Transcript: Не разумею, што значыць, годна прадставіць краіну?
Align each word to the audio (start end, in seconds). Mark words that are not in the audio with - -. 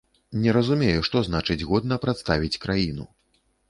Не 0.45 0.55
разумею, 0.57 1.05
што 1.11 1.23
значыць, 1.29 1.61
годна 1.71 2.03
прадставіць 2.09 2.55
краіну? 2.67 3.13